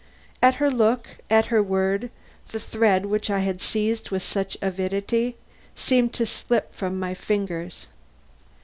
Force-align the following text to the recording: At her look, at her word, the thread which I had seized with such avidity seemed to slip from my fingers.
At 0.41 0.55
her 0.55 0.71
look, 0.71 1.09
at 1.29 1.45
her 1.53 1.61
word, 1.61 2.09
the 2.49 2.59
thread 2.59 3.05
which 3.05 3.29
I 3.29 3.41
had 3.41 3.61
seized 3.61 4.09
with 4.09 4.23
such 4.23 4.57
avidity 4.59 5.35
seemed 5.75 6.11
to 6.15 6.25
slip 6.25 6.73
from 6.73 6.97
my 6.99 7.13
fingers. 7.13 7.85